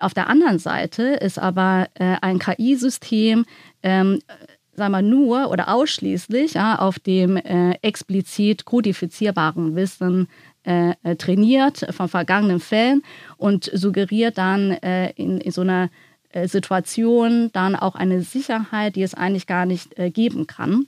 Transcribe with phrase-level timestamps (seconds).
[0.00, 3.44] Auf der anderen Seite ist aber äh, ein KI-System
[3.82, 4.20] ähm,
[4.74, 10.26] sagen wir nur oder ausschließlich ja, auf dem äh, explizit kodifizierbaren Wissen
[10.64, 13.02] äh, äh, trainiert von vergangenen Fällen
[13.36, 15.90] und suggeriert dann äh, in, in, so einer
[16.30, 20.86] äh, Situation dann auch eine Sicherheit, die es eigentlich gar nicht geben kann.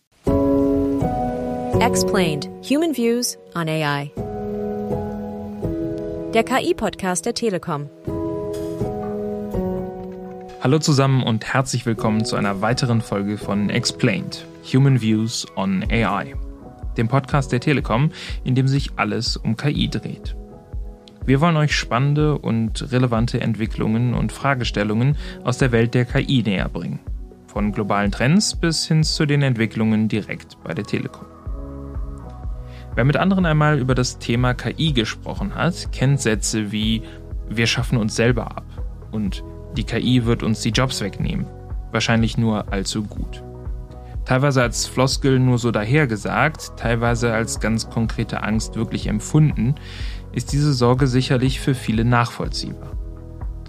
[1.81, 2.49] Explained.
[2.69, 4.11] Human Views on AI.
[6.33, 7.91] Der KI-Podcast der Telekom.
[10.63, 16.37] Hallo zusammen und herzlich willkommen zu einer weiteren Folge von Explained, Human Views on AI,
[16.97, 18.13] dem Podcast der Telekom,
[18.45, 20.37] in dem sich alles um KI dreht.
[21.27, 26.69] Wir wollen euch spannende und relevante Entwicklungen und Fragestellungen aus der Welt der KI näher
[26.69, 27.01] bringen.
[27.49, 31.27] Von globalen Trends bis hin zu den Entwicklungen direkt bei der Telekom.
[32.95, 37.03] Wer mit anderen einmal über das Thema KI gesprochen hat, kennt Sätze wie
[37.49, 38.67] wir schaffen uns selber ab
[39.11, 39.43] und
[39.77, 41.47] die KI wird uns die Jobs wegnehmen.
[41.91, 43.43] Wahrscheinlich nur allzu gut.
[44.25, 49.75] Teilweise als Floskel nur so dahergesagt, teilweise als ganz konkrete Angst wirklich empfunden,
[50.33, 52.93] ist diese Sorge sicherlich für viele nachvollziehbar.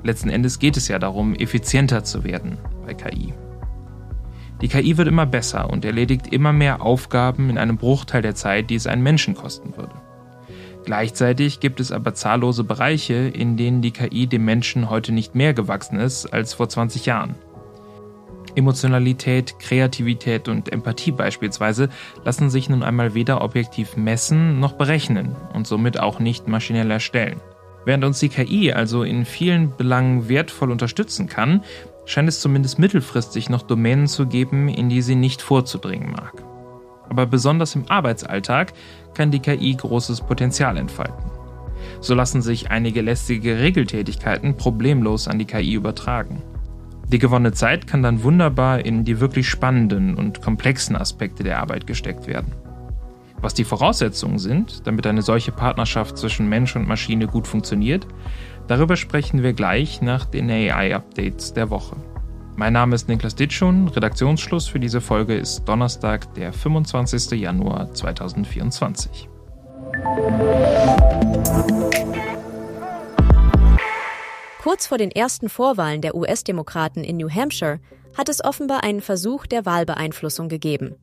[0.03, 3.33] Letzten Endes geht es ja darum, effizienter zu werden bei KI.
[4.61, 8.69] Die KI wird immer besser und erledigt immer mehr Aufgaben in einem Bruchteil der Zeit,
[8.69, 10.02] die es einen Menschen kosten würde.
[10.85, 15.53] Gleichzeitig gibt es aber zahllose Bereiche, in denen die KI dem Menschen heute nicht mehr
[15.53, 17.35] gewachsen ist als vor 20 Jahren.
[18.55, 21.89] Emotionalität, Kreativität und Empathie beispielsweise
[22.23, 27.39] lassen sich nun einmal weder objektiv messen noch berechnen und somit auch nicht maschinell erstellen.
[27.85, 31.63] Während uns die KI also in vielen Belangen wertvoll unterstützen kann,
[32.05, 36.43] scheint es zumindest mittelfristig noch Domänen zu geben, in die sie nicht vorzudringen mag.
[37.09, 38.73] Aber besonders im Arbeitsalltag
[39.13, 41.31] kann die KI großes Potenzial entfalten.
[41.99, 46.41] So lassen sich einige lästige Regeltätigkeiten problemlos an die KI übertragen.
[47.07, 51.85] Die gewonnene Zeit kann dann wunderbar in die wirklich spannenden und komplexen Aspekte der Arbeit
[51.85, 52.53] gesteckt werden.
[53.39, 58.07] Was die Voraussetzungen sind, damit eine solche Partnerschaft zwischen Mensch und Maschine gut funktioniert,
[58.67, 61.97] darüber sprechen wir gleich nach den AI-Updates der Woche.
[62.55, 63.87] Mein Name ist Niklas Ditschun.
[63.87, 67.39] Redaktionsschluss für diese Folge ist Donnerstag, der 25.
[67.39, 69.27] Januar 2024.
[74.61, 77.79] Kurz vor den ersten Vorwahlen der US-Demokraten in New Hampshire
[78.15, 80.95] hat es offenbar einen Versuch der Wahlbeeinflussung gegeben.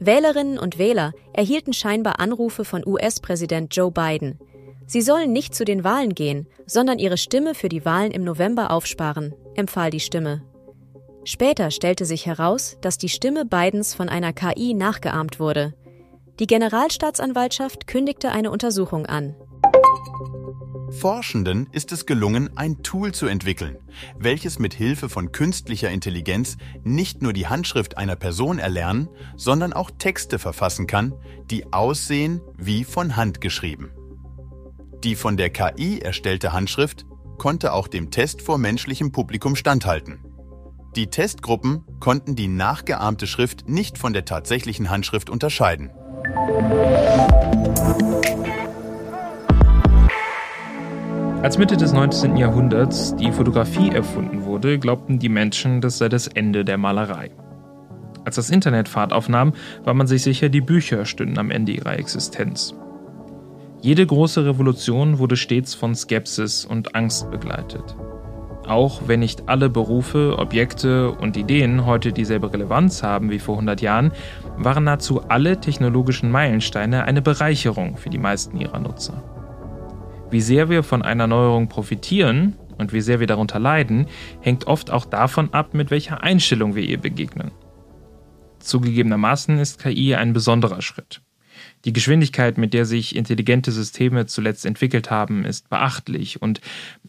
[0.00, 4.38] Wählerinnen und Wähler erhielten scheinbar Anrufe von US-Präsident Joe Biden.
[4.86, 8.70] Sie sollen nicht zu den Wahlen gehen, sondern ihre Stimme für die Wahlen im November
[8.70, 10.42] aufsparen, empfahl die Stimme.
[11.24, 15.74] Später stellte sich heraus, dass die Stimme Bidens von einer KI nachgeahmt wurde.
[16.38, 19.34] Die Generalstaatsanwaltschaft kündigte eine Untersuchung an.
[20.90, 23.78] Forschenden ist es gelungen, ein Tool zu entwickeln,
[24.16, 29.90] welches mit Hilfe von künstlicher Intelligenz nicht nur die Handschrift einer Person erlernen, sondern auch
[29.90, 31.14] Texte verfassen kann,
[31.50, 33.90] die aussehen wie von Hand geschrieben.
[35.02, 37.04] Die von der KI erstellte Handschrift
[37.38, 40.23] konnte auch dem Test vor menschlichem Publikum standhalten.
[40.96, 45.90] Die Testgruppen konnten die nachgeahmte Schrift nicht von der tatsächlichen Handschrift unterscheiden.
[51.42, 52.36] Als Mitte des 19.
[52.36, 57.32] Jahrhunderts die Fotografie erfunden wurde, glaubten die Menschen, das sei das Ende der Malerei.
[58.24, 61.98] Als das Internet Fahrt aufnahm, war man sich sicher, die Bücher stünden am Ende ihrer
[61.98, 62.72] Existenz.
[63.80, 67.96] Jede große Revolution wurde stets von Skepsis und Angst begleitet.
[68.66, 73.82] Auch wenn nicht alle Berufe, Objekte und Ideen heute dieselbe Relevanz haben wie vor 100
[73.82, 74.12] Jahren,
[74.56, 79.22] waren nahezu alle technologischen Meilensteine eine Bereicherung für die meisten ihrer Nutzer.
[80.30, 84.06] Wie sehr wir von einer Neuerung profitieren und wie sehr wir darunter leiden,
[84.40, 87.50] hängt oft auch davon ab, mit welcher Einstellung wir ihr begegnen.
[88.60, 91.20] Zugegebenermaßen ist KI ein besonderer Schritt.
[91.84, 96.60] Die Geschwindigkeit, mit der sich intelligente Systeme zuletzt entwickelt haben, ist beachtlich und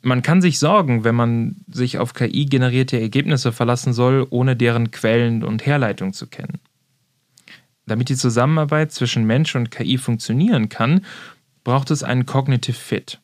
[0.01, 5.43] man kann sich sorgen, wenn man sich auf KI-generierte Ergebnisse verlassen soll, ohne deren Quellen
[5.43, 6.59] und Herleitung zu kennen.
[7.85, 11.05] Damit die Zusammenarbeit zwischen Mensch und KI funktionieren kann,
[11.63, 13.19] braucht es einen Cognitive Fit.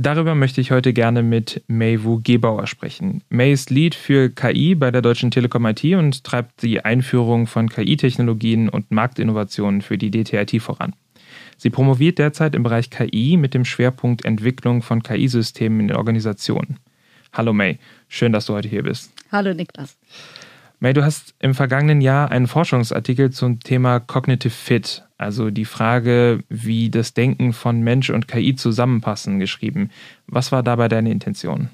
[0.00, 3.24] Darüber möchte ich heute gerne mit May Wu Gebauer sprechen.
[3.30, 7.68] May ist Lead für KI bei der Deutschen Telekom IT und treibt die Einführung von
[7.68, 10.94] KI-Technologien und Marktinnovationen für die DTIT voran.
[11.56, 16.78] Sie promoviert derzeit im Bereich KI mit dem Schwerpunkt Entwicklung von KI-Systemen in den Organisationen.
[17.32, 19.12] Hallo May, schön, dass du heute hier bist.
[19.32, 19.98] Hallo Niklas.
[20.78, 26.44] May, du hast im vergangenen Jahr einen Forschungsartikel zum Thema Cognitive Fit, also die Frage,
[26.48, 29.90] wie das Denken von Mensch und KI zusammenpassen, geschrieben.
[30.28, 31.70] Was war dabei deine Intention?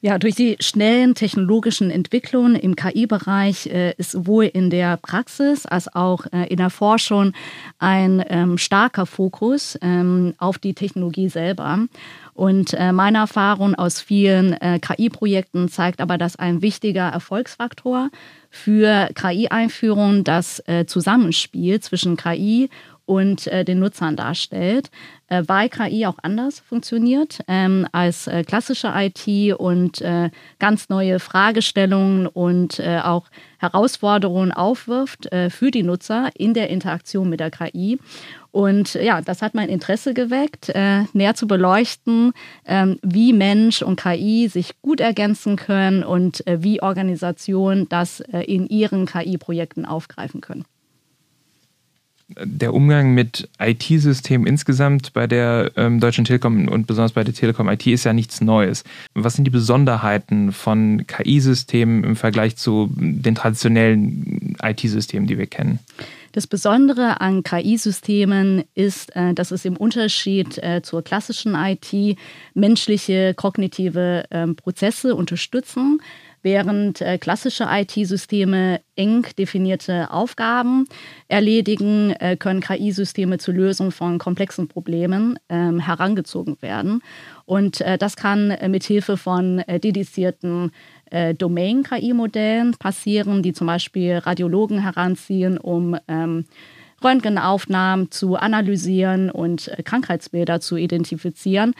[0.00, 5.92] Ja, durch die schnellen technologischen Entwicklungen im KI-Bereich äh, ist sowohl in der Praxis als
[5.92, 7.32] auch äh, in der Forschung
[7.80, 11.86] ein ähm, starker Fokus ähm, auf die Technologie selber.
[12.32, 18.10] Und äh, meine Erfahrung aus vielen äh, KI-Projekten zeigt aber, dass ein wichtiger Erfolgsfaktor
[18.50, 22.70] für KI-Einführung das äh, Zusammenspiel zwischen KI
[23.08, 24.90] und äh, den Nutzern darstellt,
[25.28, 32.26] äh, KI auch anders funktioniert ähm, als äh, klassische IT und äh, ganz neue Fragestellungen
[32.26, 33.24] und äh, auch
[33.58, 37.98] Herausforderungen aufwirft äh, für die Nutzer in der Interaktion mit der KI.
[38.50, 40.72] Und ja, das hat mein Interesse geweckt,
[41.12, 42.32] näher zu beleuchten,
[42.66, 49.04] ähm, wie Mensch und KI sich gut ergänzen können und wie Organisationen das in ihren
[49.04, 50.64] KI-Projekten aufgreifen können
[52.28, 57.68] der Umgang mit IT-Systemen insgesamt bei der ähm, Deutschen Telekom und besonders bei der Telekom
[57.68, 58.84] IT ist ja nichts Neues.
[59.14, 65.78] Was sind die Besonderheiten von KI-Systemen im Vergleich zu den traditionellen IT-Systemen, die wir kennen?
[66.32, 72.18] Das Besondere an KI-Systemen ist, äh, dass es im Unterschied äh, zur klassischen IT
[72.52, 76.00] menschliche kognitive ähm, Prozesse unterstützen
[76.42, 80.86] während äh, klassische IT-Systeme eng definierte Aufgaben
[81.28, 87.02] erledigen, äh, können KI-Systeme zur Lösung von komplexen Problemen ähm, herangezogen werden.
[87.44, 90.72] Und äh, das kann äh, mit Hilfe von äh, dedizierten
[91.10, 96.44] äh, Domain-KI-Modellen passieren, die zum Beispiel Radiologen heranziehen, um ähm,
[97.02, 101.74] Röntgenaufnahmen zu analysieren und äh, Krankheitsbilder zu identifizieren.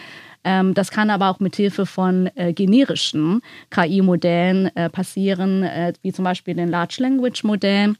[0.44, 5.68] Ähm, das kann aber auch mit Hilfe von äh, generischen KI-Modellen äh, passieren,
[6.02, 7.96] wie zum Beispiel den Large Language Modellen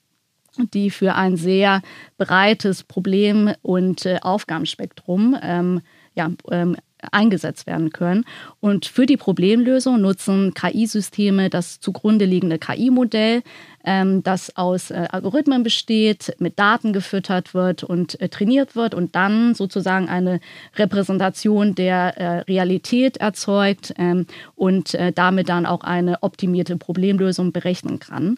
[0.73, 1.83] die für ein sehr
[2.17, 5.81] breites Problem- und äh, Aufgabenspektrum ähm,
[6.15, 6.77] ja, ähm,
[7.13, 8.25] eingesetzt werden können.
[8.61, 13.43] Und für die Problemlösung nutzen KI-Systeme das zugrunde liegende KI-Modell,
[13.85, 19.15] ähm, das aus äh, Algorithmen besteht, mit Daten gefüttert wird und äh, trainiert wird und
[19.15, 20.41] dann sozusagen eine
[20.77, 24.27] Repräsentation der äh, Realität erzeugt ähm,
[24.57, 28.37] und äh, damit dann auch eine optimierte Problemlösung berechnen kann.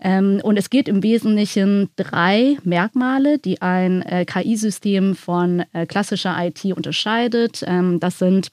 [0.00, 6.36] Ähm, und es geht im Wesentlichen drei Merkmale, die ein äh, KI-System von äh, klassischer
[6.38, 7.64] IT unterscheidet.
[7.66, 8.48] Ähm, das sind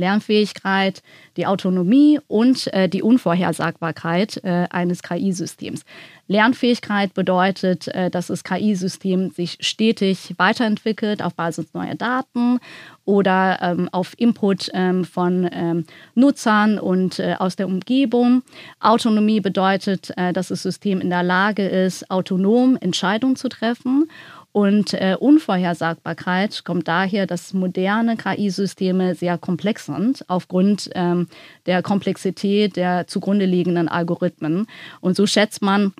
[0.00, 1.02] Lernfähigkeit,
[1.36, 5.84] die Autonomie und äh, die Unvorhersagbarkeit äh, eines KI-Systems.
[6.26, 12.60] Lernfähigkeit bedeutet, äh, dass das KI-System sich stetig weiterentwickelt auf Basis neuer Daten
[13.04, 18.42] oder ähm, auf Input ähm, von ähm, Nutzern und äh, aus der Umgebung.
[18.78, 24.08] Autonomie bedeutet, äh, dass das System in der Lage ist, autonom Entscheidungen zu treffen
[24.52, 31.28] und äh, Unvorhersagbarkeit kommt daher, dass moderne KI-Systeme sehr komplex sind, aufgrund ähm,
[31.66, 34.66] der Komplexität der zugrunde liegenden Algorithmen.
[35.00, 35.92] Und so schätzt man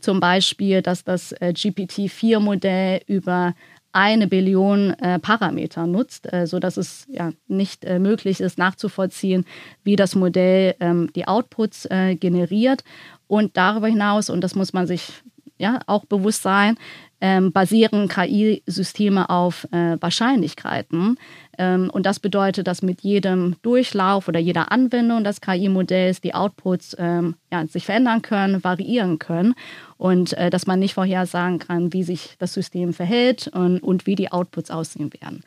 [0.00, 3.54] zum Beispiel, dass das äh, GPT-4-Modell über
[3.90, 9.44] eine Billion äh, Parameter nutzt, äh, sodass es ja nicht äh, möglich ist, nachzuvollziehen,
[9.84, 12.84] wie das Modell ähm, die Outputs äh, generiert.
[13.26, 15.22] Und darüber hinaus, und das muss man sich
[15.62, 16.76] ja auch bewusst sein,
[17.22, 21.16] ähm, basieren KI-Systeme auf äh, Wahrscheinlichkeiten.
[21.56, 26.96] Ähm, und das bedeutet, dass mit jedem Durchlauf oder jeder Anwendung des KI-Modells die Outputs
[26.98, 29.54] ähm, ja, sich verändern können, variieren können
[29.96, 34.16] und äh, dass man nicht vorhersagen kann, wie sich das System verhält und, und wie
[34.16, 35.44] die Outputs aussehen werden.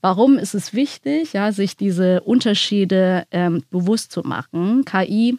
[0.00, 4.84] Warum ist es wichtig, ja, sich diese Unterschiede ähm, bewusst zu machen?
[4.84, 5.38] KI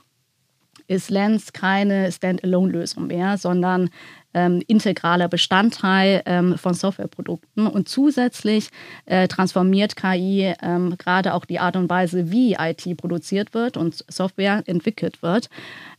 [0.89, 3.91] ist Lens keine Standalone-Lösung mehr, sondern
[4.33, 7.67] ähm, integraler Bestandteil ähm, von Softwareprodukten.
[7.67, 8.69] Und zusätzlich
[9.05, 14.03] äh, transformiert KI ähm, gerade auch die Art und Weise, wie IT produziert wird und
[14.07, 15.49] Software entwickelt wird,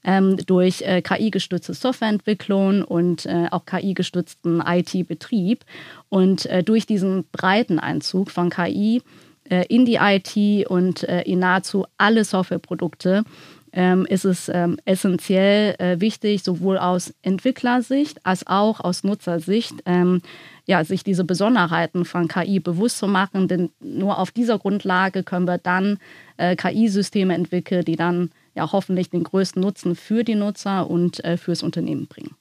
[0.05, 5.65] ähm, durch äh, KI-gestützte Softwareentwicklung und äh, auch KI-gestützten IT-Betrieb.
[6.09, 9.03] Und äh, durch diesen breiten Einzug von KI
[9.51, 13.25] äh, in die IT und äh, in nahezu alle Softwareprodukte
[13.73, 20.23] ähm, ist es ähm, essentiell äh, wichtig, sowohl aus Entwicklersicht als auch aus Nutzersicht, ähm,
[20.67, 23.49] ja, sich diese Besonderheiten von KI bewusst zu machen.
[23.49, 25.99] Denn nur auf dieser Grundlage können wir dann
[26.37, 31.37] äh, KI-Systeme entwickeln, die dann ja hoffentlich den größten Nutzen für die Nutzer und äh,
[31.37, 32.35] fürs Unternehmen bringen.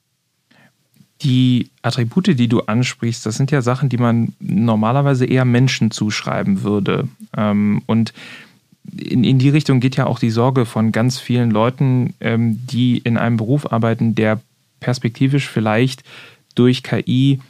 [1.22, 6.62] Die Attribute, die du ansprichst, das sind ja Sachen, die man normalerweise eher Menschen zuschreiben
[6.62, 7.08] würde.
[7.36, 8.14] Ähm, und
[8.98, 12.98] in, in die Richtung geht ja auch die Sorge von ganz vielen Leuten, ähm, die
[12.98, 14.40] in einem Beruf arbeiten, der
[14.80, 16.02] perspektivisch vielleicht
[16.54, 17.40] durch KI,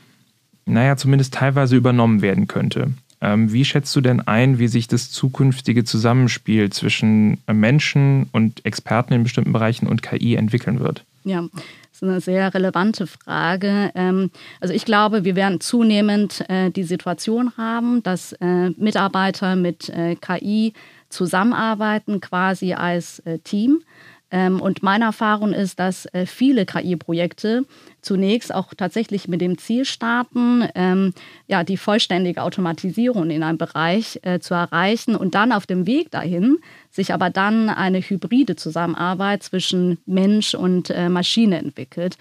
[0.66, 2.92] naja, zumindest teilweise übernommen werden könnte.
[3.23, 9.12] Ähm, wie schätzt du denn ein, wie sich das zukünftige Zusammenspiel zwischen Menschen und Experten
[9.12, 11.04] in bestimmten Bereichen und KI entwickeln wird?
[11.25, 11.62] Ja, das
[11.97, 13.90] ist eine sehr relevante Frage.
[13.94, 14.30] Ähm,
[14.61, 20.16] also ich glaube, wir werden zunehmend äh, die Situation haben, dass äh, Mitarbeiter mit äh,
[20.16, 20.73] KI
[21.11, 23.83] zusammenarbeiten, quasi als Team.
[24.31, 27.64] Ähm, und meine Erfahrung ist, dass äh, viele KI-Projekte
[28.00, 31.12] zunächst auch tatsächlich mit dem Ziel starten, ähm,
[31.49, 36.11] ja, die vollständige Automatisierung in einem Bereich äh, zu erreichen und dann auf dem Weg
[36.11, 36.59] dahin
[36.90, 42.17] sich aber dann eine hybride Zusammenarbeit zwischen Mensch und äh, Maschine entwickelt.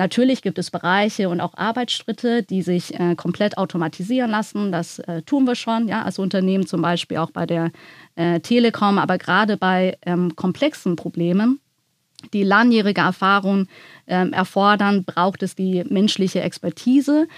[0.00, 4.72] Natürlich gibt es Bereiche und auch Arbeitsschritte, die sich äh, komplett automatisieren lassen.
[4.72, 7.70] Das äh, tun wir schon, ja, als Unternehmen zum Beispiel auch bei der
[8.14, 11.60] äh, Telekom, aber gerade bei ähm, komplexen Problemen,
[12.32, 13.66] die langjährige Erfahrung
[14.06, 17.28] ähm, erfordern, braucht es die menschliche Expertise.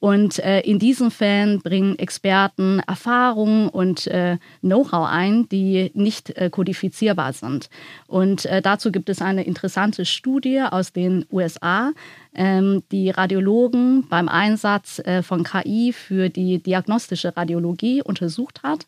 [0.00, 6.48] Und äh, in diesen Fällen bringen Experten Erfahrungen und äh, Know-how ein, die nicht äh,
[6.50, 7.68] kodifizierbar sind.
[8.06, 11.92] Und äh, dazu gibt es eine interessante Studie aus den USA,
[12.34, 18.86] ähm, die Radiologen beim Einsatz äh, von KI für die diagnostische Radiologie untersucht hat.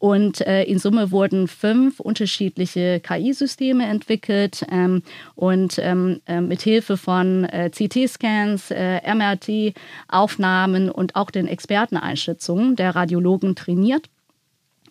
[0.00, 5.02] Und äh, in Summe wurden fünf unterschiedliche KI-Systeme entwickelt ähm,
[5.34, 12.96] und ähm, äh, mit Hilfe von äh, CT-Scans, äh, MRT-Aufnahmen und auch den Experteneinschätzungen der
[12.96, 14.08] Radiologen trainiert.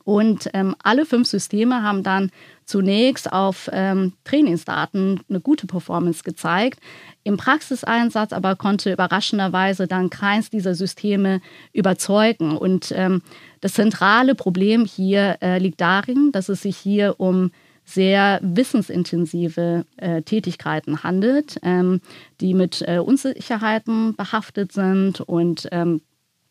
[0.09, 2.31] Und ähm, alle fünf Systeme haben dann
[2.65, 6.79] zunächst auf ähm, Trainingsdaten eine gute Performance gezeigt.
[7.23, 11.41] Im Praxiseinsatz aber konnte überraschenderweise dann keins dieser Systeme
[11.73, 12.57] überzeugen.
[12.57, 13.21] Und ähm,
[13.61, 17.51] das zentrale Problem hier äh, liegt darin, dass es sich hier um
[17.85, 22.01] sehr wissensintensive äh, Tätigkeiten handelt, ähm,
[22.41, 26.01] die mit äh, Unsicherheiten behaftet sind und ähm,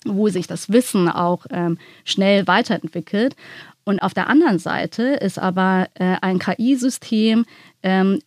[0.04, 3.34] wo sich das Wissen auch ähm, schnell weiterentwickelt.
[3.84, 7.46] Und auf der anderen Seite ist aber äh, ein KI-System,
[7.82, 8.20] ähm,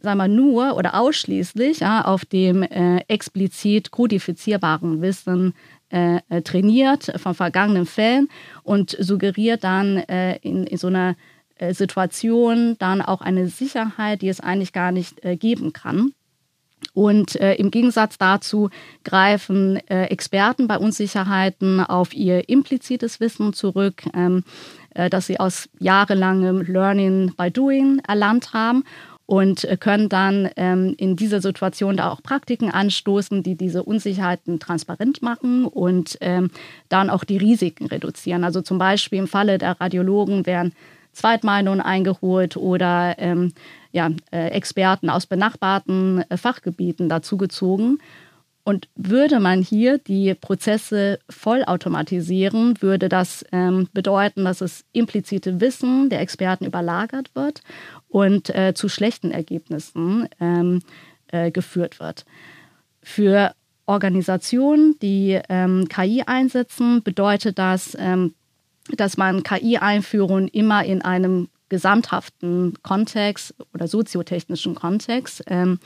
[0.00, 5.54] sagen wir nur oder ausschließlich ja, auf dem äh, explizit kodifizierbaren Wissen
[5.94, 8.28] äh, äh, trainiert von vergangenen Fällen
[8.64, 11.14] und suggeriert dann äh, in, in, so einer
[11.54, 16.12] äh, Situation dann auch eine Sicherheit, die es eigentlich gar nicht geben kann.
[16.92, 18.70] Und äh, im Gegensatz dazu
[19.04, 24.44] greifen Experten bei Unsicherheiten auf ihr implizites Wissen zurück, ähm,
[25.10, 28.84] das sie aus jahrelangem Learning by Doing erlernt haben
[29.26, 34.60] und äh, können dann ähm, in dieser Situation da auch Praktiken anstoßen, die diese Unsicherheiten
[34.60, 36.50] transparent machen und ähm,
[36.88, 38.44] dann auch die Risiken reduzieren.
[38.44, 40.72] Also zum Beispiel im Falle der Radiologen werden
[41.14, 43.52] Zweitmeinungen eingeholt oder ähm,
[43.92, 47.98] ja, äh, Experten aus benachbarten äh, Fachgebieten dazugezogen.
[48.66, 56.08] Und würde man hier die Prozesse vollautomatisieren, würde das ähm, bedeuten, dass das implizite Wissen
[56.08, 57.60] der Experten überlagert wird
[58.08, 60.80] und äh, zu schlechten Ergebnissen ähm,
[61.28, 62.24] äh, geführt wird.
[63.02, 63.54] Für
[63.84, 68.34] Organisationen, die ähm, KI einsetzen, bedeutet das, ähm,
[68.96, 75.78] dass man KI-Einführung immer in einem gesamthaften Kontext oder soziotechnischen Kontext ähm,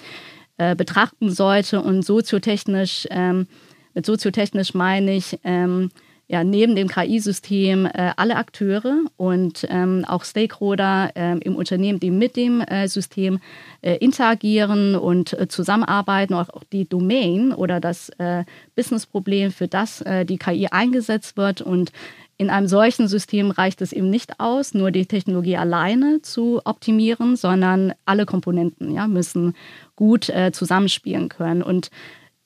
[0.59, 1.81] äh, betrachten sollte.
[1.81, 3.47] Und soziotechnisch, ähm,
[3.95, 5.91] mit soziotechnisch meine ich, ähm,
[6.31, 12.11] ja, neben dem KI-System äh, alle Akteure und ähm, auch Stakeholder äh, im Unternehmen, die
[12.11, 13.41] mit dem äh, System
[13.81, 18.45] äh, interagieren und äh, zusammenarbeiten, auch, auch, die Domain oder das äh,
[18.77, 21.63] Businessproblem, für das die KI eingesetzt wird.
[21.63, 21.93] Und
[22.39, 27.37] in einem solchen System reicht es eben nicht aus, nur die Technologie alleine zu optimieren,
[27.37, 29.55] sondern alle Komponenten ja, müssen
[29.97, 31.63] gut zusammenspielen können.
[31.63, 31.91] Und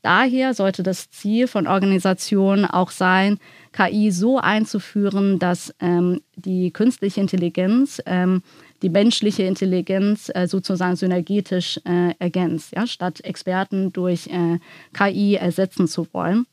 [0.00, 3.38] daher sollte das Ziel von Organisationen auch sein,
[3.72, 8.42] KI so einzuführen, dass ähm, die künstliche Intelligenz ähm,
[8.82, 14.58] die menschliche Intelligenz äh, sozusagen synergetisch äh, ergänzt, ja, statt Experten durch äh,
[14.92, 16.46] KI ersetzen zu wollen.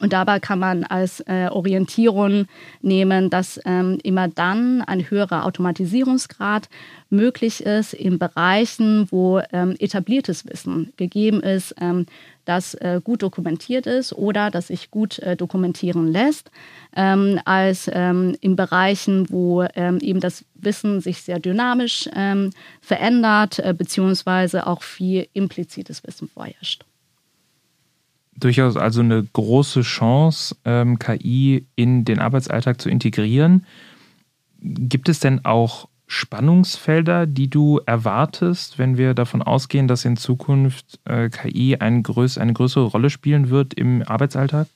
[0.00, 2.46] Und dabei kann man als äh, Orientierung
[2.82, 6.68] nehmen, dass ähm, immer dann ein höherer Automatisierungsgrad
[7.10, 12.06] möglich ist in Bereichen, wo ähm, etabliertes Wissen gegeben ist, ähm,
[12.44, 16.50] das äh, gut dokumentiert ist oder das sich gut äh, dokumentieren lässt,
[16.96, 22.08] ähm, als ähm, in Bereichen, wo ähm, eben das Wissen sich sehr dynamisch
[22.80, 26.84] verändert, äh, beziehungsweise auch viel implizites Wissen vorherrscht.
[28.36, 33.64] Durchaus also eine große Chance, ähm, KI in den Arbeitsalltag zu integrieren.
[34.60, 41.00] Gibt es denn auch Spannungsfelder, die du erwartest, wenn wir davon ausgehen, dass in Zukunft
[41.04, 44.68] äh, KI ein größ eine größere Rolle spielen wird im Arbeitsalltag?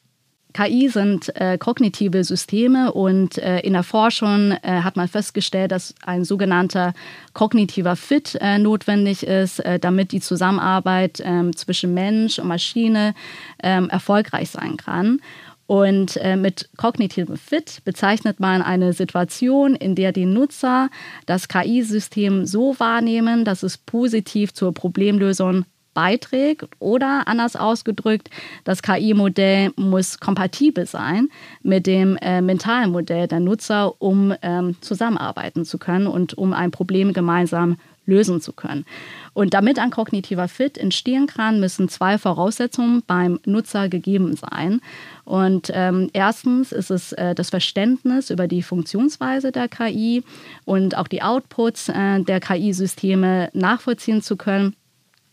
[0.59, 5.95] KI sind äh, kognitive Systeme und äh, in der Forschung äh, hat man festgestellt, dass
[6.05, 6.95] ein sogenannter
[7.33, 13.15] kognitiver Fit äh, notwendig ist, äh, damit die Zusammenarbeit ähm, zwischen Mensch und Maschine
[13.63, 15.21] ähm, erfolgreich sein kann.
[15.69, 20.89] Und äh, mit kognitivem Fit bezeichnet man eine Situation, in der die Nutzer
[21.27, 25.67] das KI-System so wahrnehmen, dass es positiv zur Problemlösung
[25.99, 28.31] beiträgt oder anders ausgedrückt,
[28.63, 31.29] das KI-Modell muss kompatibel sein
[31.65, 36.71] mit dem äh, mentalen Modell der Nutzer, um ähm, zusammenarbeiten zu können und um ein
[36.71, 38.87] Problem gemeinsam lösen zu können.
[39.35, 44.81] Und damit ein kognitiver Fit entstehen kann, müssen zwei Voraussetzungen beim Nutzer gegeben sein.
[45.25, 50.23] Und ähm, erstens ist es äh, das Verständnis über die Funktionsweise der KI
[50.65, 54.77] und auch die Outputs äh, der KI-Systeme nachvollziehen zu können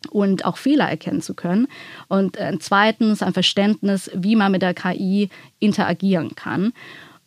[0.07, 1.67] und auch Fehler erkennen zu können.
[2.07, 6.73] Und äh, zweitens ein Verständnis, wie man mit der KI interagieren kann.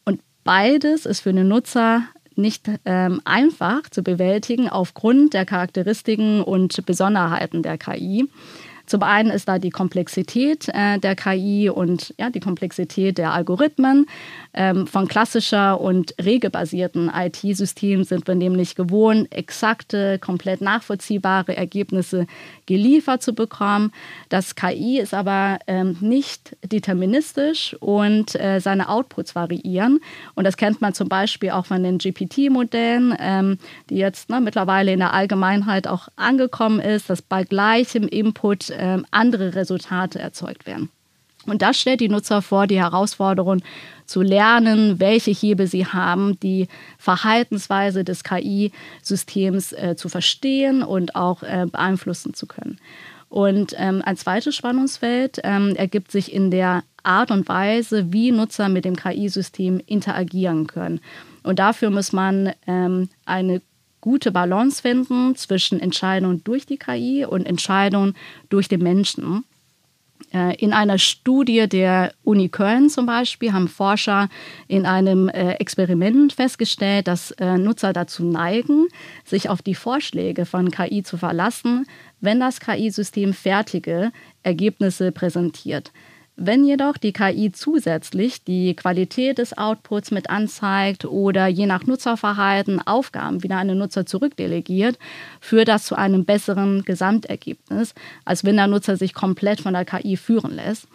[0.04, 2.02] Und beides ist für den Nutzer
[2.38, 8.28] nicht ähm, einfach zu bewältigen aufgrund der Charakteristiken und Besonderheiten der KI.
[8.88, 14.06] Zum einen ist da die Komplexität äh, der KI und ja, die Komplexität der Algorithmen.
[14.54, 22.26] Ähm, von klassischer und regelbasierten IT-Systemen sind wir nämlich gewohnt, exakte, komplett nachvollziehbare Ergebnisse
[22.64, 23.92] geliefert zu bekommen.
[24.30, 30.00] Das KI ist aber ähm, nicht deterministisch und äh, seine Outputs variieren.
[30.34, 33.58] Und das kennt man zum Beispiel auch von den GPT-Modellen, ähm,
[33.90, 39.02] die jetzt ne, mittlerweile in der Allgemeinheit auch angekommen ist, dass bei gleichem Input äh,
[39.10, 40.90] andere Resultate erzeugt werden.
[41.46, 43.62] Und das stellt die Nutzer vor, die Herausforderung
[44.06, 46.68] zu lernen, welche Hebel sie haben, die
[46.98, 52.78] Verhaltensweise des KI-Systems äh, zu verstehen und auch äh, beeinflussen zu können.
[53.28, 58.68] Und ähm, ein zweites Spannungsfeld ähm, ergibt sich in der Art und Weise, wie Nutzer
[58.68, 61.00] mit dem KI-System interagieren können.
[61.42, 63.60] Und dafür muss man ähm, eine
[64.00, 68.14] gute Balance finden zwischen Entscheidungen durch die KI und Entscheidungen
[68.48, 69.44] durch den Menschen.
[70.32, 74.28] Äh, in einer Studie der Uni Köln zum Beispiel haben Forscher
[74.66, 78.88] in einem äh, Experiment festgestellt, dass äh, Nutzer dazu neigen,
[79.24, 81.86] sich auf die Vorschläge von KI zu verlassen,
[82.20, 85.92] wenn das KI-System fertige Ergebnisse präsentiert.
[86.40, 92.80] Wenn jedoch die KI zusätzlich die Qualität des Outputs mit anzeigt oder je nach Nutzerverhalten
[92.80, 95.00] Aufgaben wieder an den Nutzer zurückdelegiert,
[95.40, 97.92] führt das zu einem besseren Gesamtergebnis,
[98.24, 100.86] als wenn der Nutzer sich komplett von der KI führen lässt.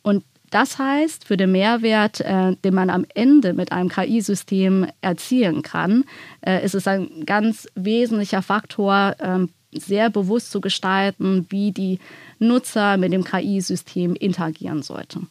[0.00, 5.60] Und das heißt, für den Mehrwert, äh, den man am Ende mit einem KI-System erzielen
[5.60, 6.04] kann,
[6.40, 9.46] äh, ist es ein ganz wesentlicher Faktor, äh,
[9.76, 11.98] sehr bewusst zu gestalten, wie die
[12.38, 15.28] Nutzer mit dem KI-System interagieren sollten.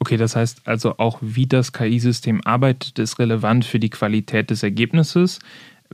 [0.00, 4.62] Okay, das heißt also auch, wie das KI-System arbeitet, ist relevant für die Qualität des
[4.62, 5.40] Ergebnisses.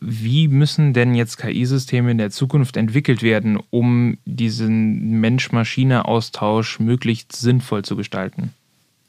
[0.01, 7.85] Wie müssen denn jetzt KI-Systeme in der Zukunft entwickelt werden, um diesen Mensch-Maschine-Austausch möglichst sinnvoll
[7.85, 8.53] zu gestalten?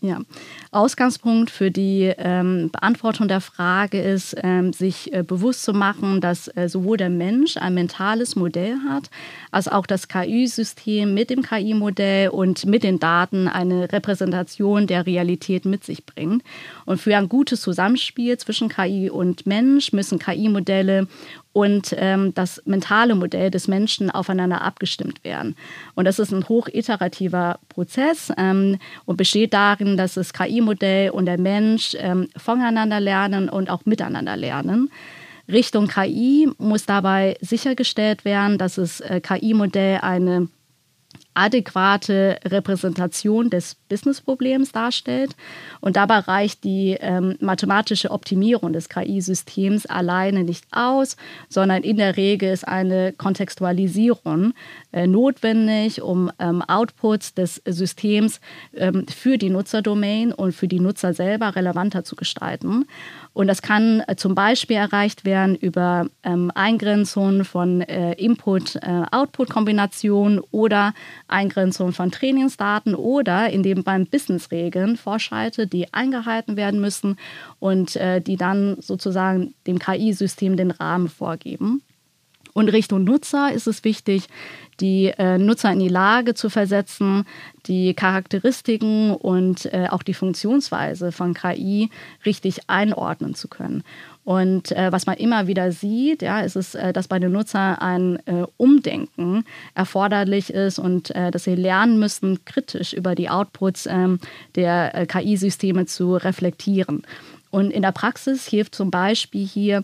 [0.05, 0.21] Ja,
[0.69, 6.47] Ausgangspunkt für die ähm, Beantwortung der Frage ist, ähm, sich äh, bewusst zu machen, dass
[6.55, 9.09] äh, sowohl der Mensch ein mentales Modell hat,
[9.49, 15.65] als auch das KI-System mit dem KI-Modell und mit den Daten eine Repräsentation der Realität
[15.65, 16.43] mit sich bringt.
[16.85, 21.07] Und für ein gutes Zusammenspiel zwischen KI und Mensch müssen KI-Modelle
[21.55, 25.55] und ähm, das mentale Modell des Menschen aufeinander abgestimmt werden.
[25.95, 31.39] Und das ist ein hochiterativer Prozess ähm, und besteht darin, dass das KI-Modell und der
[31.39, 34.91] Mensch ähm, voneinander lernen und auch miteinander lernen.
[35.47, 40.49] Richtung KI muss dabei sichergestellt werden, dass das äh, KI-Modell eine
[41.35, 45.35] adäquate Repräsentation des Businessproblems darstellt.
[45.81, 51.17] Und dabei reicht die ähm, mathematische Optimierung des KI-Systems alleine nicht aus,
[51.49, 54.53] sondern in der Regel ist eine Kontextualisierung
[54.91, 58.39] äh, notwendig, um ähm, Outputs des Systems
[58.73, 62.85] ähm, für die Nutzerdomain und für die Nutzer selber relevanter zu gestalten.
[63.35, 70.93] Und das kann äh, zum Beispiel erreicht werden über ähm, Eingrenzung von äh, Input-Output-Kombinationen oder
[71.27, 77.17] Eingrenzung von Trainingsdaten oder indem beim Business-Regeln Vorschaltet, die eingehalten werden müssen
[77.59, 81.81] und äh, die dann sozusagen dem KI-System den Rahmen vorgeben.
[82.55, 84.29] Und Richtung Nutzer ist es wichtig,
[84.79, 87.25] die äh, Nutzer in die Lage zu versetzen,
[87.65, 91.89] die Charakteristiken und äh, auch die Funktionsweise von KI
[92.25, 93.83] richtig einordnen zu können.
[94.23, 97.75] Und äh, was man immer wieder sieht, ja, ist es, äh, dass bei den Nutzern
[97.75, 103.85] ein äh, Umdenken erforderlich ist und äh, dass sie lernen müssen, kritisch über die Outputs
[103.85, 104.19] ähm,
[104.55, 107.03] der KI-Systeme zu reflektieren.
[107.51, 109.83] Und in der Praxis hilft zum Beispiel hier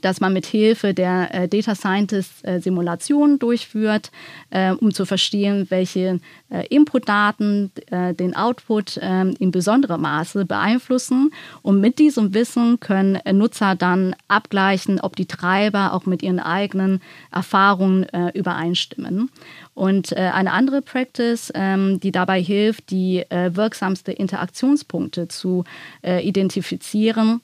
[0.00, 4.10] dass man mit Hilfe der äh, Data Scientist äh, Simulationen durchführt,
[4.50, 11.30] äh, um zu verstehen, welche äh, Inputdaten äh, den Output ähm, in besonderem Maße beeinflussen.
[11.62, 16.40] Und mit diesem Wissen können äh, Nutzer dann abgleichen, ob die Treiber auch mit ihren
[16.40, 19.30] eigenen Erfahrungen übereinstimmen.
[19.74, 25.64] Und eine andere Practice, ähm, die dabei hilft, die wirksamste Interaktionspunkte zu
[26.02, 27.40] identifizieren,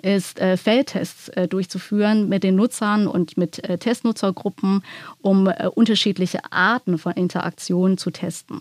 [0.00, 4.82] ist, äh, Feldtests äh, durchzuführen mit den Nutzern und mit äh, Testnutzergruppen,
[5.20, 8.60] um äh, unterschiedliche Arten von Interaktionen zu testen.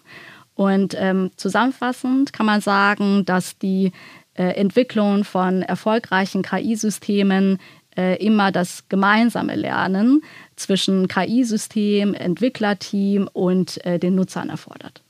[0.54, 3.91] Und ähm, zusammenfassend kann man sagen, dass die
[4.34, 7.60] äh, Entwicklung von erfolgreichen KI-Systemen
[7.96, 10.22] äh, immer das gemeinsame Lernen
[10.56, 15.02] zwischen KI-System, Entwicklerteam und den Nutzern erfordert.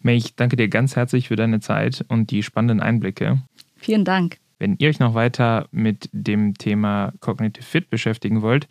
[0.00, 3.40] May, ich danke dir ganz herzlich für deine Zeit und die spannenden Einblicke.
[3.76, 4.38] Vielen Dank.
[4.62, 8.68] Wenn ihr euch noch weiter mit dem Thema Cognitive Fit beschäftigen wollt,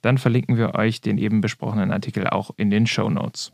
[0.00, 3.52] dann verlinken wir euch den eben besprochenen Artikel auch in den Show Notes.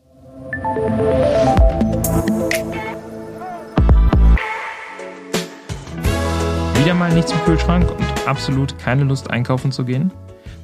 [6.75, 10.13] Wieder mal nichts im Kühlschrank und absolut keine Lust einkaufen zu gehen?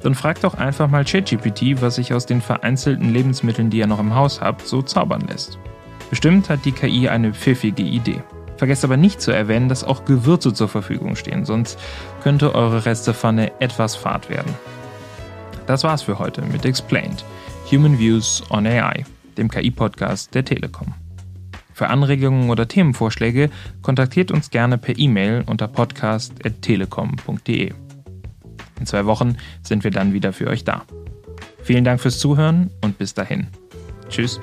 [0.03, 3.99] Dann fragt doch einfach mal ChatGPT, was sich aus den vereinzelten Lebensmitteln, die ihr noch
[3.99, 5.57] im Haus habt, so zaubern lässt.
[6.11, 8.21] Bestimmt hat die KI eine pfiffige Idee.
[8.57, 11.79] Vergesst aber nicht zu erwähnen, dass auch Gewürze zur Verfügung stehen, sonst
[12.23, 14.53] könnte eure Restepfanne etwas fad werden.
[15.67, 17.23] Das war's für heute mit Explained,
[17.71, 19.05] Human Views on AI,
[19.37, 20.93] dem KI-Podcast der Telekom.
[21.73, 23.49] Für Anregungen oder Themenvorschläge
[23.81, 27.73] kontaktiert uns gerne per E-Mail unter podcast.telekom.de.
[28.79, 30.83] In zwei Wochen sind wir dann wieder für euch da.
[31.63, 33.47] Vielen Dank fürs Zuhören und bis dahin.
[34.07, 34.39] Tschüss.